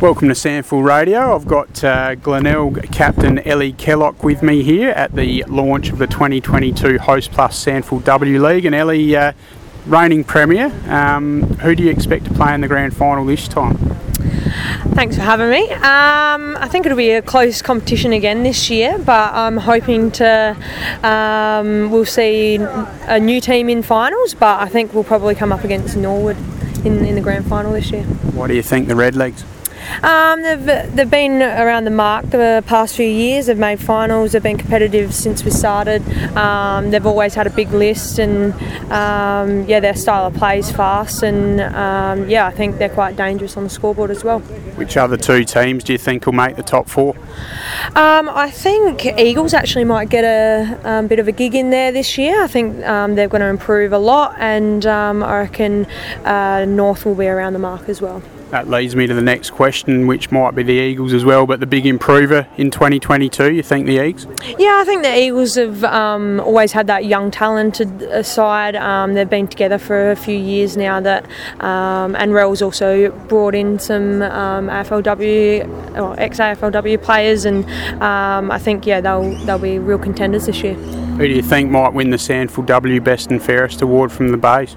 Welcome 0.00 0.28
to 0.28 0.34
SANFL 0.34 0.84
Radio. 0.84 1.34
I've 1.34 1.48
got 1.48 1.82
uh, 1.82 2.14
Glenelg 2.14 2.88
captain 2.92 3.40
Ellie 3.40 3.72
Kellock 3.72 4.22
with 4.22 4.44
me 4.44 4.62
here 4.62 4.90
at 4.90 5.12
the 5.16 5.42
launch 5.48 5.90
of 5.90 5.98
the 5.98 6.06
2022 6.06 7.00
Host 7.00 7.32
Plus 7.32 7.64
SANFL 7.64 8.04
W 8.04 8.40
League. 8.40 8.64
And 8.64 8.76
Ellie, 8.76 9.16
uh, 9.16 9.32
reigning 9.86 10.22
premier, 10.22 10.66
um, 10.86 11.42
who 11.42 11.74
do 11.74 11.82
you 11.82 11.90
expect 11.90 12.26
to 12.26 12.30
play 12.32 12.54
in 12.54 12.60
the 12.60 12.68
grand 12.68 12.96
final 12.96 13.24
this 13.24 13.48
time? 13.48 13.76
Thanks 14.94 15.16
for 15.16 15.22
having 15.22 15.50
me. 15.50 15.68
Um, 15.72 16.56
I 16.58 16.68
think 16.70 16.86
it'll 16.86 16.96
be 16.96 17.10
a 17.10 17.22
close 17.22 17.60
competition 17.60 18.12
again 18.12 18.44
this 18.44 18.70
year, 18.70 19.00
but 19.00 19.34
I'm 19.34 19.56
hoping 19.56 20.12
to 20.12 20.56
um, 21.02 21.90
we'll 21.90 22.06
see 22.06 22.54
a 22.54 23.18
new 23.18 23.40
team 23.40 23.68
in 23.68 23.82
finals. 23.82 24.34
But 24.34 24.60
I 24.60 24.68
think 24.68 24.94
we'll 24.94 25.02
probably 25.02 25.34
come 25.34 25.50
up 25.50 25.64
against 25.64 25.96
Norwood 25.96 26.36
in, 26.86 27.04
in 27.04 27.16
the 27.16 27.20
grand 27.20 27.46
final 27.46 27.72
this 27.72 27.90
year. 27.90 28.04
What 28.04 28.46
do 28.46 28.54
you 28.54 28.62
think 28.62 28.86
the 28.86 28.94
Redlegs? 28.94 29.44
Um, 30.02 30.42
they've, 30.42 30.94
they've 30.94 31.10
been 31.10 31.42
around 31.42 31.84
the 31.84 31.90
mark 31.90 32.26
the 32.30 32.62
past 32.66 32.96
few 32.96 33.06
years. 33.06 33.46
They've 33.46 33.58
made 33.58 33.80
finals. 33.80 34.32
They've 34.32 34.42
been 34.42 34.58
competitive 34.58 35.14
since 35.14 35.44
we 35.44 35.50
started. 35.50 36.06
Um, 36.36 36.90
they've 36.90 37.06
always 37.06 37.34
had 37.34 37.46
a 37.46 37.50
big 37.50 37.70
list, 37.72 38.18
and 38.18 38.52
um, 38.92 39.64
yeah, 39.68 39.80
their 39.80 39.94
style 39.94 40.26
of 40.26 40.34
play 40.34 40.58
is 40.58 40.70
fast. 40.70 41.22
And 41.22 41.60
um, 41.60 42.28
yeah, 42.28 42.46
I 42.46 42.50
think 42.50 42.78
they're 42.78 42.88
quite 42.88 43.16
dangerous 43.16 43.56
on 43.56 43.64
the 43.64 43.70
scoreboard 43.70 44.10
as 44.10 44.24
well. 44.24 44.40
Which 44.78 44.96
other 44.96 45.16
two 45.16 45.44
teams 45.44 45.84
do 45.84 45.92
you 45.92 45.98
think 45.98 46.26
will 46.26 46.32
make 46.32 46.56
the 46.56 46.62
top 46.62 46.88
four? 46.88 47.16
Um, 47.94 48.28
I 48.28 48.50
think 48.50 49.06
Eagles 49.18 49.54
actually 49.54 49.84
might 49.84 50.08
get 50.08 50.24
a 50.24 50.80
um, 50.88 51.06
bit 51.06 51.18
of 51.18 51.28
a 51.28 51.32
gig 51.32 51.54
in 51.54 51.70
there 51.70 51.92
this 51.92 52.16
year. 52.18 52.42
I 52.42 52.46
think 52.46 52.78
they're 52.78 53.28
going 53.28 53.40
to 53.40 53.48
improve 53.48 53.92
a 53.92 53.98
lot, 53.98 54.36
and 54.38 54.86
I 54.86 55.38
reckon 55.38 55.86
uh, 56.24 56.64
North 56.66 57.04
will 57.04 57.14
be 57.14 57.26
around 57.26 57.52
the 57.52 57.58
mark 57.58 57.88
as 57.88 58.00
well 58.00 58.22
that 58.50 58.68
leads 58.68 58.96
me 58.96 59.06
to 59.06 59.14
the 59.14 59.22
next 59.22 59.50
question, 59.50 60.06
which 60.06 60.30
might 60.30 60.54
be 60.54 60.62
the 60.62 60.72
Eagles 60.72 61.12
as 61.12 61.24
well. 61.24 61.46
But 61.46 61.60
the 61.60 61.66
big 61.66 61.86
improver 61.86 62.46
in 62.56 62.70
2022, 62.70 63.52
you 63.52 63.62
think 63.62 63.86
the 63.86 64.02
Eagles? 64.02 64.26
Yeah, 64.58 64.78
I 64.80 64.84
think 64.84 65.02
the 65.02 65.16
Eagles 65.16 65.54
have 65.56 65.84
um, 65.84 66.40
always 66.40 66.72
had 66.72 66.86
that 66.86 67.04
young, 67.04 67.30
talented 67.30 68.24
side. 68.24 68.76
Um, 68.76 69.14
they've 69.14 69.28
been 69.28 69.48
together 69.48 69.78
for 69.78 70.10
a 70.10 70.16
few 70.16 70.36
years 70.36 70.76
now. 70.76 71.00
That 71.00 71.24
um, 71.60 72.16
and 72.16 72.32
Rel's 72.32 72.62
also 72.62 73.10
brought 73.28 73.54
in 73.54 73.78
some 73.78 74.22
um, 74.22 74.68
AFLW 74.68 75.98
or 75.98 76.18
ex 76.18 76.38
AFLW 76.38 77.02
players, 77.02 77.44
and 77.44 77.64
um, 78.02 78.50
I 78.50 78.58
think 78.58 78.86
yeah 78.86 79.00
they'll 79.00 79.34
they'll 79.44 79.58
be 79.58 79.78
real 79.78 79.98
contenders 79.98 80.46
this 80.46 80.62
year. 80.62 80.74
Who 80.74 81.26
do 81.26 81.34
you 81.34 81.42
think 81.42 81.70
might 81.70 81.94
win 81.94 82.10
the 82.10 82.16
SANFL 82.16 82.64
W 82.66 83.00
Best 83.00 83.30
and 83.32 83.42
Fairest 83.42 83.82
award 83.82 84.12
from 84.12 84.28
the 84.28 84.36
Bays? 84.36 84.76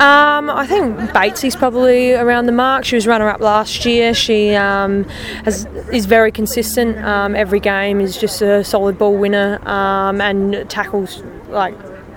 Um, 0.00 0.50
I 0.50 0.66
think 0.66 1.12
Batesy's 1.12 1.56
probably 1.56 2.12
around 2.12 2.44
the 2.46 2.52
mark. 2.52 2.84
She 2.92 2.96
was 2.96 3.06
runner 3.06 3.30
up 3.30 3.40
last 3.40 3.86
year. 3.86 4.12
She 4.12 4.54
um, 4.54 5.04
has, 5.46 5.64
is 5.90 6.04
very 6.04 6.30
consistent. 6.30 6.98
Um, 6.98 7.34
every 7.34 7.58
game 7.58 8.02
is 8.02 8.18
just 8.18 8.42
a 8.42 8.62
solid 8.62 8.98
ball 8.98 9.16
winner 9.16 9.66
um, 9.66 10.20
and 10.20 10.68
tackles 10.68 11.22
like 11.48 11.74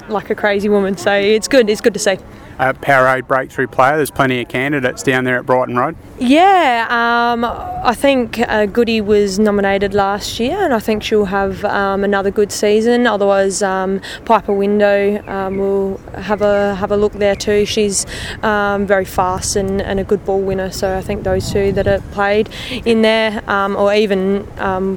like 0.09 0.29
a 0.29 0.35
crazy 0.35 0.67
woman. 0.67 0.97
So 0.97 1.13
it's 1.13 1.47
good. 1.47 1.69
It's 1.69 1.79
good 1.79 1.93
to 1.93 1.99
see 1.99 2.17
uh, 2.59 2.73
Powerade 2.73 3.27
breakthrough 3.27 3.67
player. 3.67 3.97
There's 3.97 4.11
plenty 4.11 4.41
of 4.41 4.47
candidates 4.47 5.03
down 5.03 5.23
there 5.23 5.37
at 5.37 5.45
Brighton 5.45 5.75
Road. 5.75 5.95
Yeah, 6.17 6.87
um, 6.89 7.43
I 7.43 7.93
think 7.93 8.39
uh, 8.39 8.67
Goody 8.67 9.01
was 9.01 9.37
nominated 9.37 9.93
last 9.93 10.39
year, 10.39 10.57
and 10.57 10.73
I 10.73 10.79
think 10.79 11.03
she'll 11.03 11.25
have 11.25 11.65
um, 11.65 12.03
another 12.03 12.31
good 12.31 12.51
season. 12.51 13.05
Otherwise, 13.05 13.61
um, 13.61 13.99
Piper 14.23 14.53
Window 14.53 15.21
um, 15.27 15.57
will 15.57 15.97
have 16.17 16.41
a 16.41 16.75
have 16.75 16.91
a 16.91 16.97
look 16.97 17.13
there 17.13 17.35
too. 17.35 17.65
She's 17.65 18.05
um, 18.43 18.85
very 18.85 19.05
fast 19.05 19.55
and, 19.57 19.81
and, 19.81 19.99
a 19.99 20.03
good 20.03 20.23
ball 20.25 20.41
winner. 20.41 20.71
So 20.71 20.97
I 20.97 21.01
think 21.01 21.23
those 21.23 21.51
two 21.51 21.71
that 21.73 21.87
are 21.87 21.99
played 22.11 22.49
in 22.85 23.01
there, 23.01 23.43
um, 23.49 23.75
or 23.75 23.93
even 23.93 24.43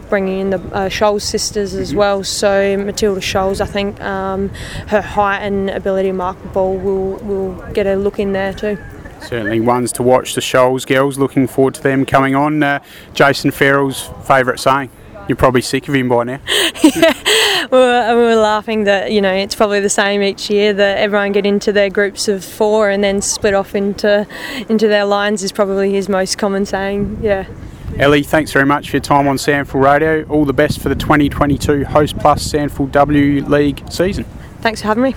bringing 0.09 0.41
in 0.41 0.51
the 0.51 0.61
uh, 0.73 0.89
Scholes 0.89 1.23
sisters 1.23 1.75
as 1.75 1.91
mm-hmm. 1.91 1.99
well. 1.99 2.25
So 2.25 2.77
Matilda 2.77 3.21
Scholes, 3.21 3.61
I 3.61 3.67
think 3.67 3.99
her 3.99 5.01
height 5.01 5.41
and 5.41 5.71
ability 5.71 6.09
to 6.09 6.13
mark 6.13 6.41
the 6.43 6.49
ball 6.49 6.77
will 6.77 7.17
will 7.17 7.48
get 7.73 7.87
a 7.87 7.97
look 7.97 8.19
in 8.19 8.33
there 8.33 8.53
too. 8.53 8.79
Certainly 9.21 9.61
ones 9.61 9.93
to 9.93 10.03
watch 10.03 10.35
the 10.35 10.41
Scholes 10.41 10.87
girls. 10.87 11.19
Looking 11.19 11.47
forward 11.47 11.75
to 11.75 11.83
them 11.83 12.07
coming 12.07 12.35
on. 12.35 12.63
Uh, 12.63 12.83
Jason 13.15 13.51
Farrell's 13.51 14.11
favourite 14.25 14.61
saying. 14.61 14.91
You're 15.29 15.37
probably 15.37 15.61
sick 15.61 15.87
of 15.89 15.95
him 15.95 16.09
by 16.09 16.25
now. 16.25 16.41
yeah, 16.83 17.15
we 17.71 17.77
were, 17.77 18.17
we 18.17 18.23
were 18.23 18.37
laughing 18.37 18.85
that 18.85 19.13
you 19.13 19.21
know 19.21 19.33
it's 19.33 19.55
probably 19.55 19.79
the 19.79 19.91
same 19.91 20.23
each 20.23 20.49
year 20.49 20.73
that 20.73 20.99
everyone 20.99 21.33
get 21.33 21.45
into 21.45 21.71
their 21.71 21.91
groups 21.91 22.29
of 22.29 22.43
four 22.43 22.89
and 22.89 23.05
then 23.05 23.21
split 23.21 23.53
off 23.53 23.75
into 23.75 24.27
into 24.71 24.89
their 24.89 25.05
lines 25.05 25.43
is 25.43 25.53
probably 25.53 25.93
his 25.93 26.09
most 26.09 26.39
common 26.39 26.65
saying. 26.65 27.19
Yeah. 27.23 27.47
Ellie, 27.99 28.23
thanks 28.23 28.53
very 28.53 28.65
much 28.65 28.91
for 28.91 28.97
your 28.97 29.03
time 29.03 29.29
on 29.29 29.37
SANFL 29.37 29.83
Radio. 29.83 30.25
All 30.29 30.45
the 30.45 30.53
best 30.53 30.81
for 30.81 30.89
the 30.89 30.95
2022 30.95 31.85
Host 31.85 32.19
Plus 32.19 32.51
SANFL 32.51 32.91
W 32.93 33.45
League 33.45 33.83
season. 33.93 34.25
Thanks 34.61 34.81
for 34.81 34.89
having 34.89 35.03
me. 35.03 35.15